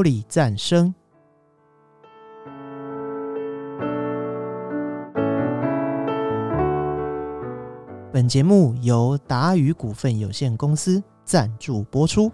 [0.00, 0.94] 玻璃诞生。
[8.10, 12.32] 本节目由达宇股份有限公司赞助播出。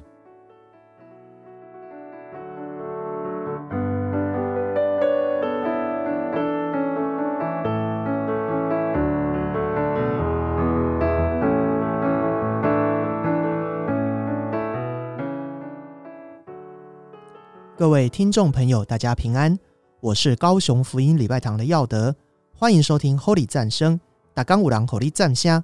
[17.86, 19.56] 各位听众朋友，大家平安，
[20.00, 22.12] 我是高雄福音礼拜堂的耀德，
[22.52, 23.94] 欢迎收听《Holy 赞声》
[24.34, 25.62] 打冈五郎《Holy 赞虾。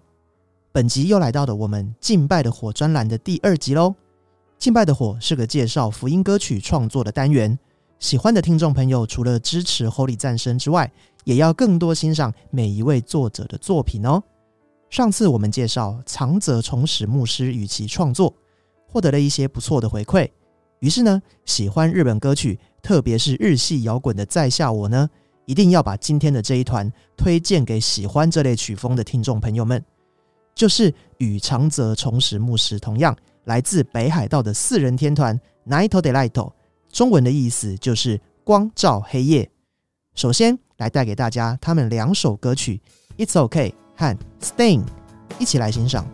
[0.71, 3.87] 本集又来到了我们《敬拜的火》专栏的第二集喽。
[4.57, 7.59] 《敬拜的火》是个介绍福音歌曲创作的单元，
[7.99, 10.89] 喜欢的听众朋友除了支持《Holy 赞声》之外，
[11.25, 14.23] 也要更多欣赏每一位作者的作品哦。
[14.91, 18.33] 上次我们介绍长泽重史牧师与其创作，
[18.87, 20.31] 获得了一些不错的回馈。
[20.83, 25.09] 于是呢，喜欢日本歌曲，特别是日系摇滚的在下我呢，
[25.47, 29.83] 一定要把今天的这一团推荐给喜欢这类曲风的听众朋友们。
[30.55, 36.53] 就是与长泽崇实牧师同样来自北海道的四人天团 Night Light，
[36.93, 39.49] 中文的意思就是光照黑夜。
[40.17, 42.81] 首先来带给大家他们两首歌曲
[43.25, 44.81] 《It's OK》和《Stain》，
[45.39, 46.05] 一起来欣赏。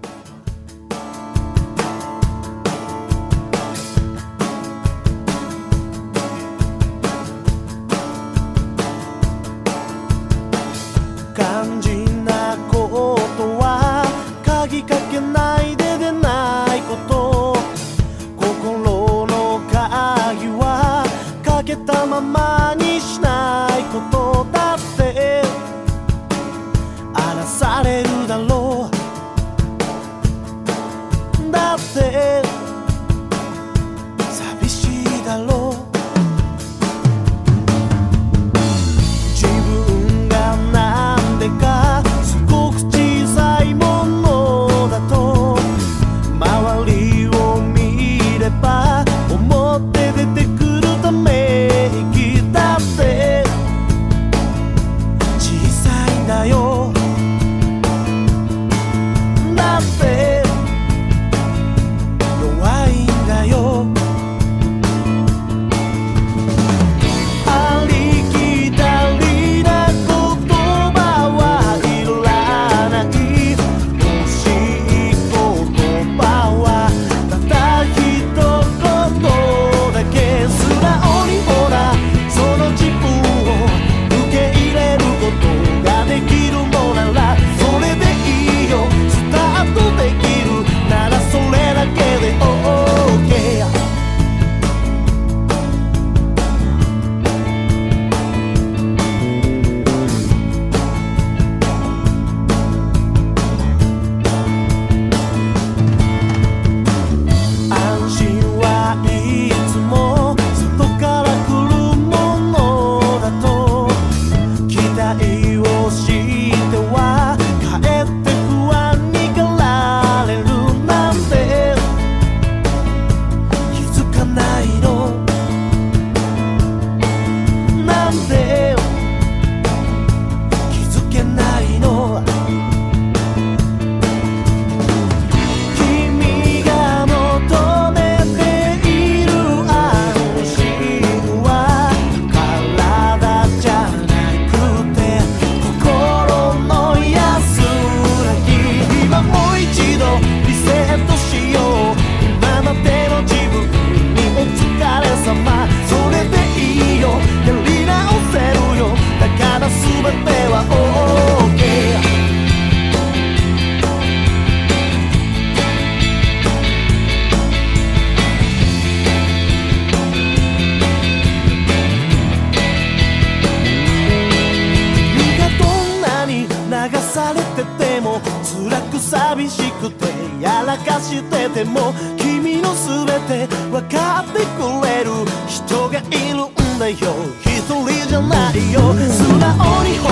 [188.09, 190.08] じゃないよ素直に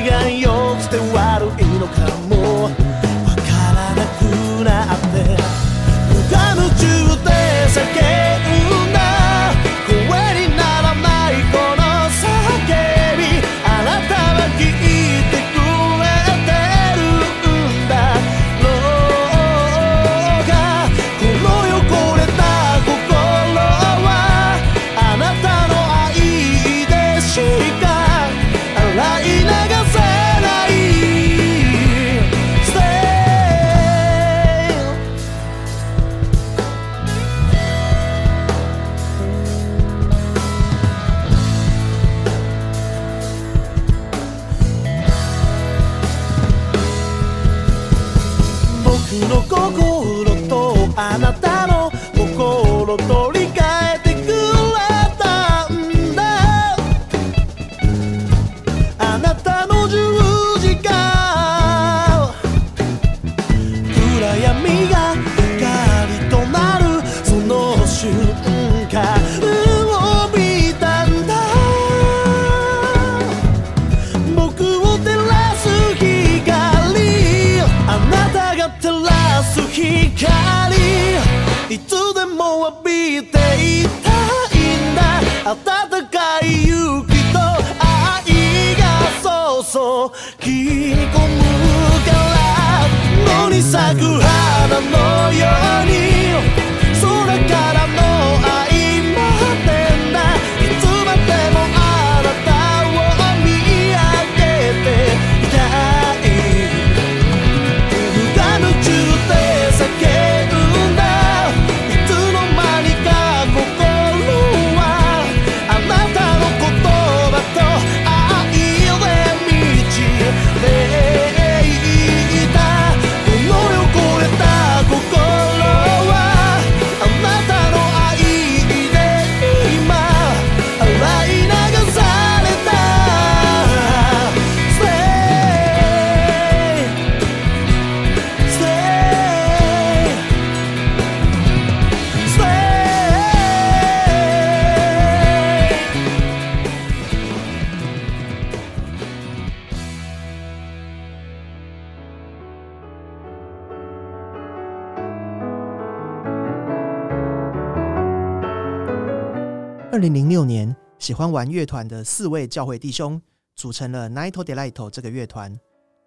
[159.95, 163.21] 二零零六年，喜欢玩乐团的四位教会弟兄
[163.55, 165.57] 组成了 Nito Delight 这个乐团。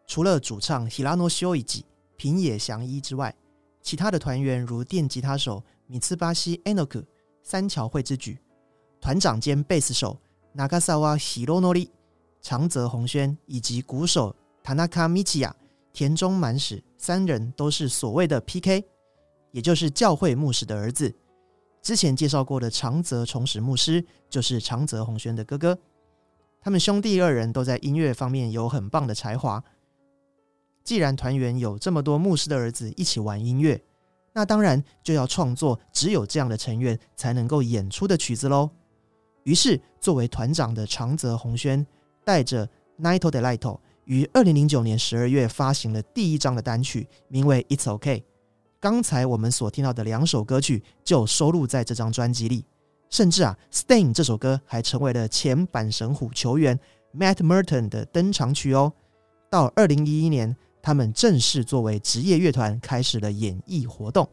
[0.06, 1.84] 除了主唱 hirano s h i o h i
[2.18, 3.34] 平野翔一之外，
[3.80, 7.02] 其他的团员如电吉他手米茨巴西 enoku
[7.42, 8.38] 三桥会之举、
[9.00, 10.18] 团长兼贝斯手
[10.54, 11.88] nagasawa hironori
[12.42, 15.54] 长泽宏宣以及鼓手 tanaka m i c h i y a
[15.94, 18.84] 田中满史三人都是所谓的 PK，
[19.50, 21.14] 也就是教会牧师的儿子。
[21.88, 25.78] 之前介绍过的长泽重史牧师就是长泽宏轩的哥哥，
[26.60, 29.64] 他们兄弟二人都在音乐方面有很棒的才华。
[30.84, 33.82] 既然团员有这么多牧师的儿子一起玩音乐，
[34.34, 38.68] 那当然就要创作只有这样的成员才能够演出的曲子喽。
[39.44, 41.86] 于是，作为团长的长泽宏轩
[42.22, 42.68] 带着
[43.00, 48.22] Night of Light 于二零零九年十二月发行了第一张的单曲，名为 It's OK。
[48.80, 52.64] 刚才我们所听到的两首歌曲就收录在这张专辑里，
[53.10, 56.78] 甚至啊，《s t a i n 这首歌还成为了前阪神虎球员
[57.16, 58.92] Matt Merton 的登场曲哦。
[59.50, 64.28] 到二零一一年，他们正式作为职业乐团开始了演艺活动。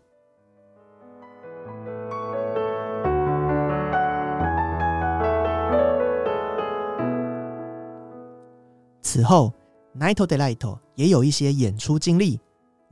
[9.01, 9.51] 此后，
[9.99, 10.57] 《Nite Delight》
[10.95, 12.39] 也有一些演出经历。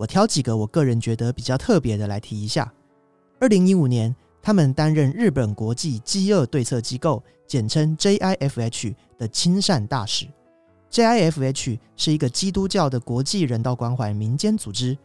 [0.04, 2.72] 我挑几个我个人觉得比较特别的来提一下。
[3.40, 10.26] 二零一五年，他们担任日本国际饥饿对策机构（简称 JIFH） 的亲善大使。
[10.92, 14.98] JIFH 是一个基督教的国际人道关怀民间组织，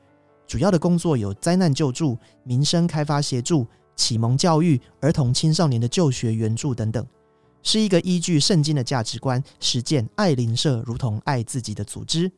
[0.49, 3.65] 主要的工作有灾难救助、民生开发协助、
[3.95, 7.05] 启蒙教育、儿童青少年的就学援助等等，
[7.63, 12.31] 是一个依据圣经的价值观实践爱邻舍如同爱自己的组织。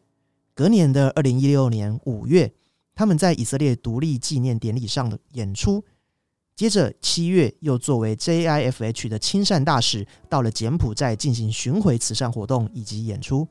[0.60, 2.52] 隔年的二零一六年五月，
[2.94, 5.82] 他们在以色列独立纪念典礼上的演出。
[6.54, 13.48] 接着七月，又作为 JIFH 的亲善大使，到了柬埔寨进行巡回慈善活动以及演出。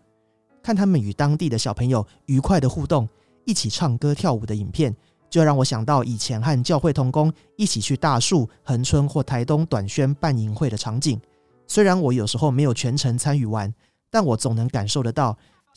[0.61, 3.09] 看他们与当地的小朋友愉快的互动，
[3.43, 4.95] 一起唱歌跳舞的影片，
[5.31, 11.19] 就让我想到以前和教会童工一起去大树横村或台东短宣办营会的场景。
[11.65, 13.73] 虽然我有时候没有全程参与完，
[14.11, 15.35] 但我总能感受得到。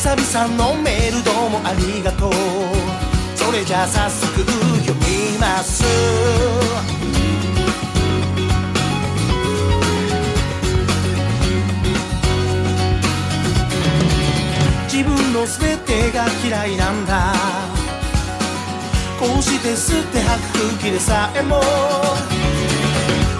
[0.00, 2.32] 久々のメールどうもありがとう
[3.34, 5.82] それじゃあ早速読みます
[14.86, 17.32] 自分の全てが嫌いなんだ
[19.18, 21.60] こうして吸って吐く空気でさえも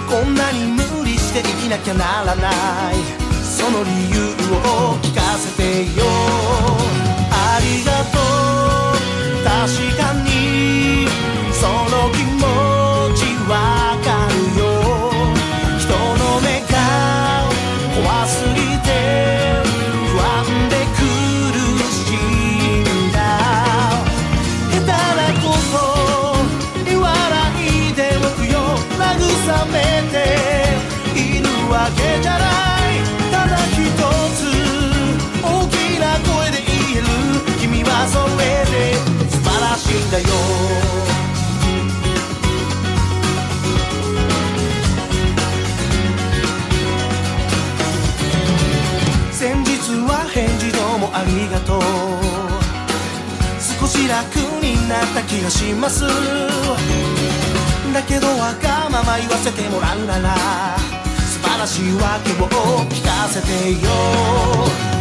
[0.09, 2.51] こんなに無理して生きなきゃならな
[2.91, 2.95] い
[3.47, 8.17] その理由を聞かせてよありがと
[9.39, 11.07] う確かに
[11.53, 12.08] その
[54.09, 56.03] 楽になった気がします
[57.93, 60.35] だけどわがまま言わせてもらうなら
[61.17, 64.98] 素晴らしい訳を聞かせてよ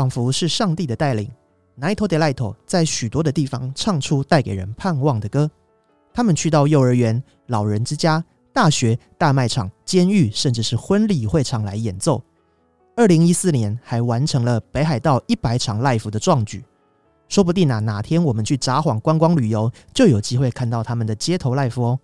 [0.00, 1.30] 仿佛是上帝的带领
[1.76, 5.50] n i t o d e Light 在许多的地方唱出带给人盼望的歌。
[6.14, 12.22] 他们去到幼儿园、老人之家、大学、大卖场、监狱，甚至是婚礼会场来演奏。
[12.96, 16.64] 二零一四年还完成了北海道一百场 Live 的壮举。
[17.28, 22.00] 说不定啊，哪天我们去札幌观光旅游，就有机会看到他们的街头 l i f e 哦。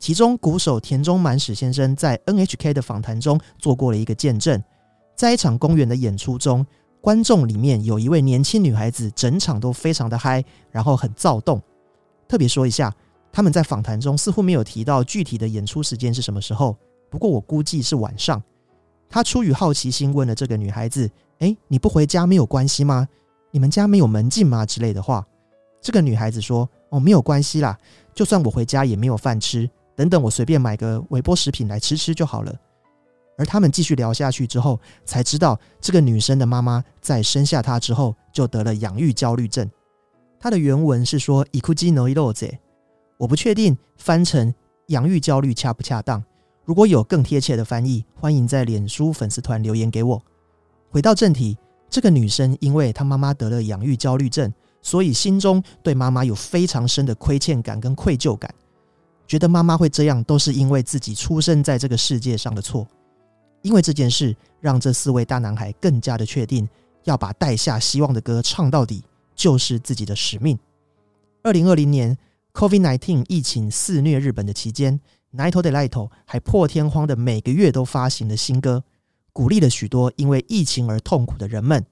[0.00, 4.60] 其中，鼓手田中满史先生在 NHK 的访谈中做过了一个见证，
[5.14, 6.66] 在一场公园的演出中。
[7.00, 11.60] 观众里面有一位年轻女孩子，整场都非常的嗨，然后很躁动。
[12.28, 12.94] 特别说一下，
[13.32, 16.76] 他们在访谈中似乎没有提到具体的演出时间是什么时候，
[17.08, 18.40] 不过我估计是晚上。
[19.08, 21.08] 他出于好奇心问了这个女孩子
[21.40, 23.08] ：“哎，你不回家没有关系吗？
[23.50, 25.26] 你们家没有门禁吗？”之类的话。
[25.82, 27.76] 这个女孩子说：“哦，没有关系啦，
[28.14, 32.54] 就算我回家也没有饭吃，等等，我随便买个微波食品来吃吃就好了。”
[33.40, 39.66] 而他们继续聊下去之后，才知道这个女生的妈妈在生下她之后就得了养育焦虑症。
[40.38, 42.50] 她的原文是说 “ikuji noi roze”，
[43.16, 44.52] 我不确定翻成
[44.88, 46.22] “养育焦虑”恰不恰当。
[46.66, 50.22] 如果有更贴切的翻译，欢迎在脸书粉丝团留言给我。
[50.90, 51.56] 回到正题，
[51.88, 58.54] 这个女生因为她妈妈得了养育焦虑症，所以心中对妈妈有非常深的亏欠感跟愧疚感，
[59.26, 62.86] 觉得妈妈会这样都是因为自己出生在这个世界上的错。
[63.62, 66.68] 因为这件事，让这四位大男孩更加的确定，
[67.04, 69.02] 要把带下希望的歌唱到底，
[69.34, 70.58] 就是自己的使命。
[71.42, 72.16] 二零二零年
[72.54, 74.98] ，COVID-19 疫情肆虐日本的期间
[75.32, 78.82] n g i t o the Light 还破天荒的每个月都发行了新歌，
[79.32, 81.84] 鼓励了许多因为疫情而痛苦的人们。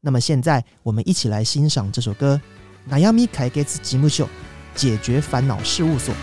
[0.00, 2.40] 那么现在，我们一起来欣赏这首歌，
[2.92, 4.28] 《Naomi k a g e s 节目秀：
[4.74, 6.14] 解决烦恼事务所》。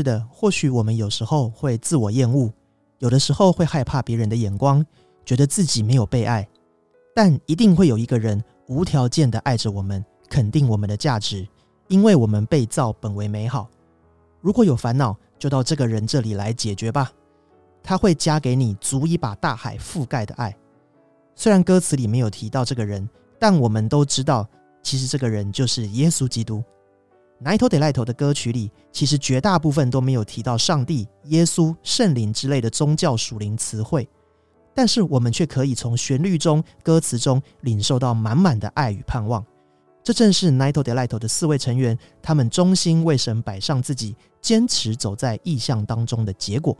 [0.00, 2.50] 是的，或许我们有时候会自我厌恶，
[3.00, 4.82] 有的时候会害怕别人的眼光，
[5.26, 6.48] 觉得自己没有被爱。
[7.14, 11.46] 但一定会有一个人无条件的爱着我们，肯定我们的价值，
[11.88, 13.68] 因为我们被造本为美好。
[14.40, 17.12] 如果有烦恼，就到这个人这里来解决吧，
[17.82, 20.56] 他会加给你足以把大海覆盖的爱。
[21.34, 23.06] 虽然歌词里没有提到这个人，
[23.38, 24.48] 但我们都知道，
[24.82, 26.64] 其实这个人就是耶稣基督。
[27.42, 34.06] Night d l i g h t 的歌曲里，其实绝大部分都没有提到上帝、耶稣、圣灵之类的宗教属灵词汇，
[34.74, 39.42] 但是我们却可以从旋律中、歌词中领受到满满的爱与盼望。
[40.04, 46.76] 这正是《Night d l i g h t 的四位成员他们忠心为神摆上自己、坚持走在意象当中的结果。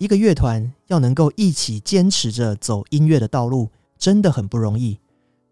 [0.00, 4.98] 一个乐团要能够一起坚持着走音乐的道路，真的很不容易。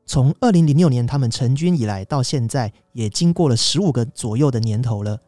[0.06, 5.20] 从二零零六年他们成军以来到现在，也经过了十五个左右的年头了。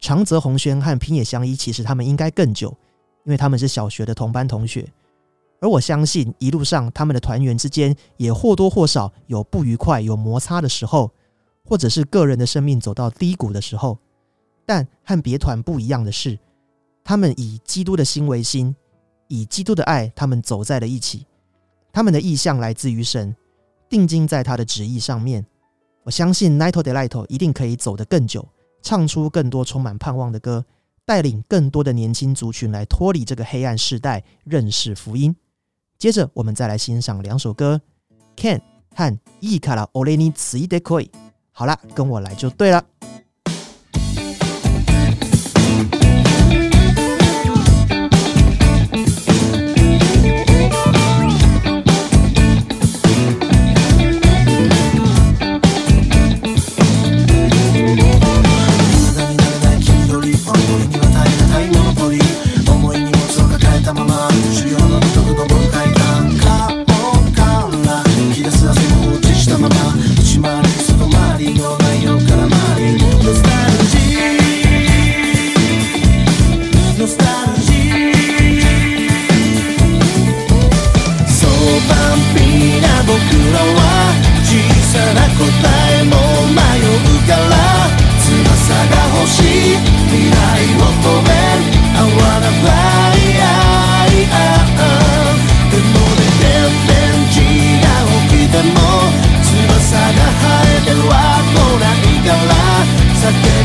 [0.00, 2.70] 长泽宏宣和平野相一，其实他们应该更久，
[3.24, 4.84] 因为他们是小学的同班同学。
[5.60, 11.12] 而我相信，一路上他们的团员之间也或多或少有不愉快、有摩擦的时候，
[11.64, 13.96] 或者是个人的生命走到低谷的时候。
[14.66, 16.36] 但和别团不一样的是。
[17.08, 18.76] 他们以基督的心为心，
[19.28, 21.26] 以基督的爱，他们走在了一起。
[21.90, 23.34] 他们的意向来自于神，
[23.88, 25.46] 定睛在他的旨意上面。
[26.02, 28.46] 我相信 n a t o Delight 一定可以走得更久，
[28.82, 30.62] 唱出更多充满盼望的歌，
[31.06, 35.34] 带领更多的年轻族群来脱离这个黑暗世代，认识福音。
[35.98, 37.80] 接着，我们再来欣赏两首歌
[38.36, 38.60] ：Can
[38.94, 41.10] 和伊卡拉奥雷尼 e k o i
[41.52, 42.84] 好啦，跟我来就对了。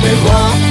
[0.04, 0.63] 为我。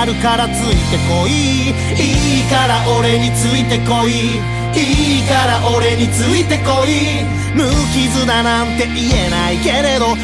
[0.00, 4.40] あるからついてこいいいから俺についてこい
[4.72, 7.22] いいから俺についてこい
[7.54, 10.22] 無傷だなんて言えないけれど守っ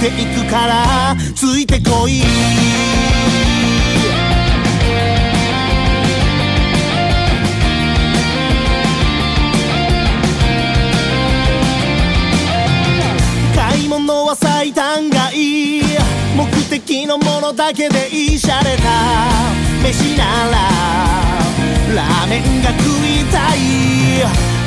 [0.00, 2.20] ていくからついてこい
[13.56, 15.82] 買い物は最短がいい
[16.36, 18.03] 目的のものだけで
[19.90, 20.56] 飯なら
[21.94, 23.58] ラーメンが食いたい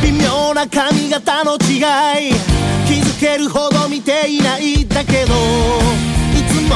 [0.03, 1.79] 微妙な髪型の違
[2.21, 2.35] い
[2.85, 5.37] 気づけるほど見ていないだけどい
[6.47, 6.75] つも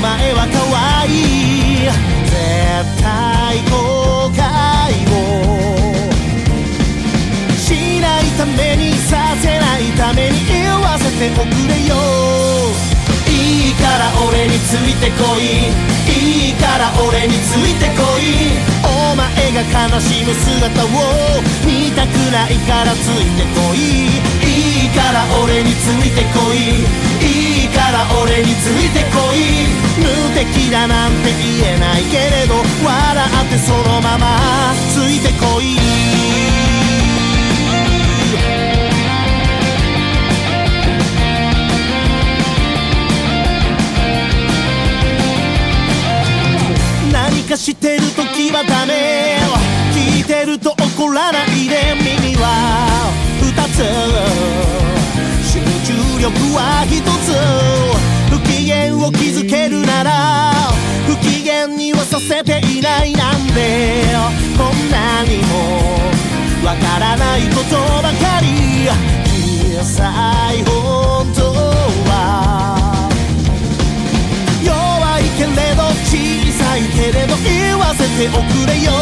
[0.00, 0.58] 前は可
[1.06, 1.86] 愛い
[2.26, 2.34] 絶
[3.00, 5.14] 対後悔を
[7.54, 11.94] しないためにさせないために言わせておくれよ
[13.92, 15.68] から俺についてこい
[16.08, 18.56] いいから俺についてこい
[18.88, 20.88] お前が悲しむ姿を
[21.66, 24.16] 見たくないからついてこい
[24.48, 26.88] いいから俺についてこい
[27.20, 29.68] いいから俺についてこい
[30.00, 35.76] 無敵だなんて言えないけれど笑ってそのままついてこい
[47.62, 49.38] してる時はダメ
[49.94, 52.50] 聞いてると怒らないで耳は
[53.38, 53.86] 二つ
[55.46, 60.50] 集中力は一つ不機嫌を築けるなら
[61.06, 64.10] 不機嫌にはさせていないなんで
[64.58, 68.11] こんなにもわからない言葉
[78.18, 78.92] ておくれよ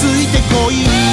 [0.00, 1.11] ついてこい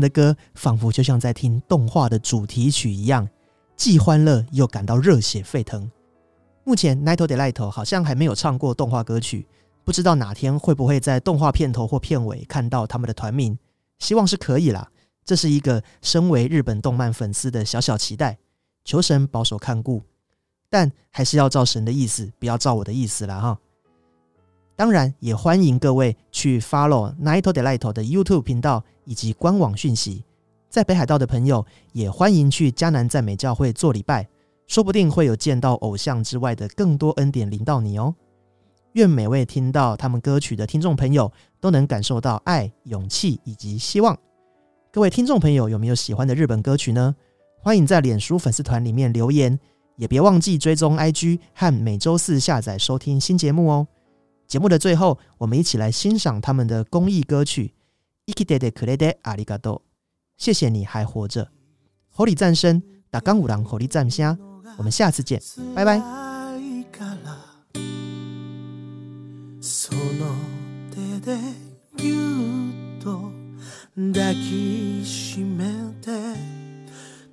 [0.00, 3.28] 的歌仿佛就像在听动画的主题曲一样，
[3.76, 5.90] 既欢乐又感到热血沸腾。
[6.64, 9.46] 目前 Nighto Delight 好像还没有唱过动画歌曲，
[9.84, 13.58] 不知道哪天会不会在动画片头或片尾看到他们的团名。
[13.98, 14.88] 希望是可以啦，
[15.24, 18.38] 这是一个身为日本动漫粉丝的小小期待。
[18.84, 20.00] 求神保守看顾，
[20.70, 23.58] 但还是要照神的意思，不要照我的意思了哈。
[24.76, 28.82] 当然，也欢迎各位去 follow Nighto Delight 的 YouTube 频道。
[29.08, 30.22] 以及官网讯息，
[30.68, 34.28] 在北海道的朋友也欢迎去迦南赞美教会做礼拜，
[34.66, 38.14] 说不定会有见到偶像之外的更多恩典临到你哦。
[38.92, 44.14] 愿每位听到他们歌曲的听众朋友都能感受到爱、勇气以及希望。
[44.92, 47.14] 各位听众朋友，有没有喜欢的日本歌曲呢？
[47.62, 49.58] 欢迎在脸书粉丝团里面留言，
[49.96, 53.88] 也别忘记追踪 IG 和每周四下载收听新节目哦。
[54.46, 57.72] 节目的最后，我们一起来欣赏他们的公益歌曲。
[58.28, 59.80] 生きててくれてありがとう。
[60.36, 61.48] 谢谢你还活着。
[62.10, 64.36] ホリ赞声、打钢五郎ホリ赞声。
[64.76, 65.40] 我们下次见，
[65.74, 65.98] 拜拜。
[69.62, 70.34] その
[70.90, 71.38] 手で
[71.96, 73.32] ぎゅっと
[73.96, 75.64] 抱きしめ
[76.02, 76.12] て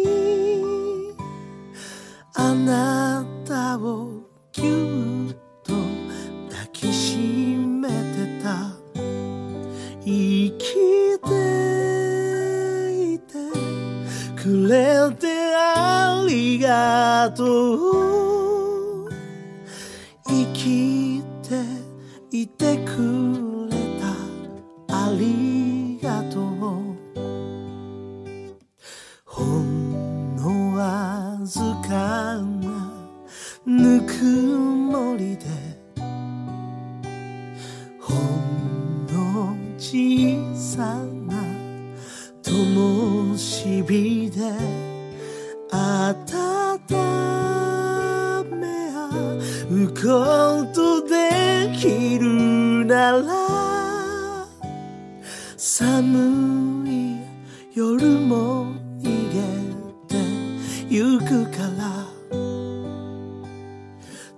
[60.97, 62.07] 行くから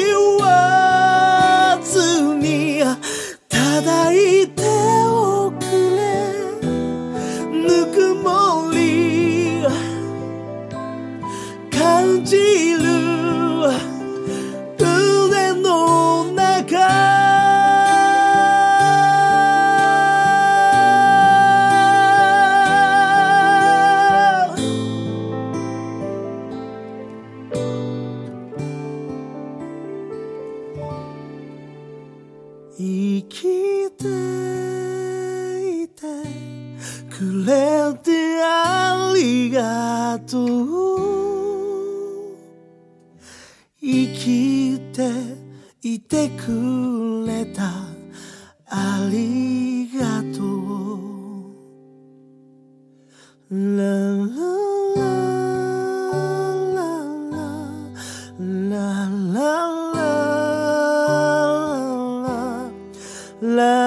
[63.42, 63.79] love.